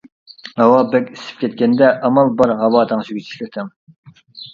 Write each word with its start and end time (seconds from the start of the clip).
ھاۋا 0.59 0.77
بەك 0.93 1.09
ئىسسىپ 1.11 1.43
كەتكەندە 1.43 1.89
ئامال 2.09 2.31
بار 2.39 2.53
ھاۋا 2.63 2.81
تەڭشىگۈچ 2.93 3.29
ئىشلىتىڭ. 3.29 3.71